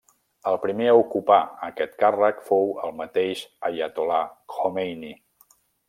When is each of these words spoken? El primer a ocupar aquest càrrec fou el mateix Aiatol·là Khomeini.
El 0.51 0.55
primer 0.61 0.87
a 0.93 0.95
ocupar 1.01 1.37
aquest 1.67 1.93
càrrec 2.05 2.41
fou 2.49 2.73
el 2.87 2.97
mateix 3.03 3.47
Aiatol·là 3.71 4.23
Khomeini. 4.57 5.17